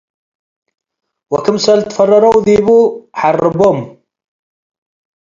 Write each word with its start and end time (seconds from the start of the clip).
ወክምሰል 1.31 1.79
ትፈረረው 1.89 2.35
ዲቡ 2.45 2.67
ሐርቦም። 3.19 3.77